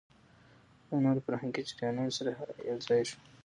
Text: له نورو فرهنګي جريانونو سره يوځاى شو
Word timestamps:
له 0.89 0.97
نورو 1.05 1.23
فرهنګي 1.25 1.61
جريانونو 1.69 2.11
سره 2.17 2.29
يوځاى 2.69 3.01
شو 3.09 3.17